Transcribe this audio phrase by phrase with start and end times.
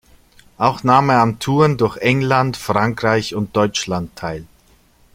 [0.57, 4.47] Auch nahm er an Touren durch England, Frankreich und Deutschland teil.